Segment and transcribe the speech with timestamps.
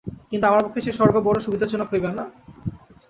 [0.31, 2.23] কিন্তু আমার পক্ষে সে-স্বর্গ বড় সুবিধাজনক হইবে না।